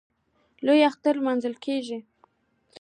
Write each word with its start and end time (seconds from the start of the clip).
لوی 0.65 0.81
اختر 0.89 1.15
نماځل 1.21 1.55
کېږي. 1.65 1.97